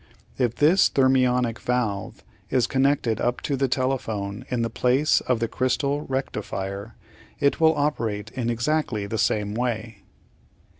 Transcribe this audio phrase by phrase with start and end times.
[0.39, 5.47] If this thermionic valve is connected up to the telephone in the place of the
[5.47, 6.95] crystal rectifier,
[7.39, 10.01] it will operate in exactly the same way.